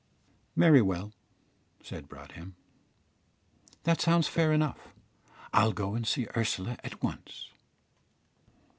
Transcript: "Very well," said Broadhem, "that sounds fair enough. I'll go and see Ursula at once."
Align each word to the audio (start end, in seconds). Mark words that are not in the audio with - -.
"Very 0.57 0.81
well," 0.81 1.13
said 1.83 2.09
Broadhem, 2.09 2.55
"that 3.83 4.01
sounds 4.01 4.27
fair 4.27 4.51
enough. 4.51 4.95
I'll 5.53 5.73
go 5.73 5.93
and 5.93 6.07
see 6.07 6.25
Ursula 6.35 6.77
at 6.83 7.03
once." 7.03 7.51